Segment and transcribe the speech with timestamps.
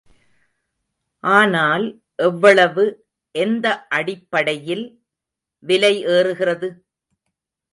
[1.23, 1.85] ஆனால்,
[2.15, 2.85] எவ்வளவு,
[3.35, 3.85] எந்த
[3.89, 4.85] அடிப்படையில்
[5.63, 6.69] விலை ஏறுகிறது?